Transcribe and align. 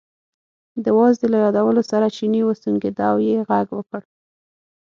د 0.83 0.85
وازدې 0.97 1.27
له 1.33 1.37
یادولو 1.45 1.81
سره 1.91 2.13
چیني 2.17 2.41
وسونګېده 2.45 3.03
او 3.11 3.17
یې 3.27 3.35
غږ 3.49 3.67
وکړ. 3.73 4.01